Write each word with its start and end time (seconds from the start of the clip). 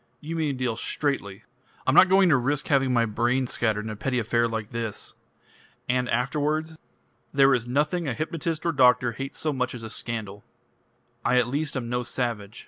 "You 0.19 0.35
mean 0.35 0.55
to 0.55 0.57
deal 0.57 0.75
straightly." 0.77 1.43
"I'm 1.85 1.93
not 1.93 2.09
going 2.09 2.27
to 2.29 2.35
risk 2.35 2.69
having 2.69 2.91
my 2.91 3.05
brains 3.05 3.51
scattered 3.51 3.85
in 3.85 3.91
a 3.91 3.95
petty 3.95 4.17
affair 4.17 4.47
like 4.47 4.71
this." 4.71 5.13
"And 5.87 6.09
afterwards?" 6.09 6.75
"There 7.31 7.53
is 7.53 7.67
nothing 7.67 8.07
a 8.07 8.15
hypnotist 8.15 8.65
or 8.65 8.71
doctor 8.71 9.11
hates 9.11 9.37
so 9.37 9.53
much 9.53 9.75
as 9.75 9.83
a 9.83 9.91
scandal. 9.91 10.43
I 11.23 11.37
at 11.37 11.47
least 11.47 11.77
am 11.77 11.87
no 11.87 12.01
savage. 12.01 12.59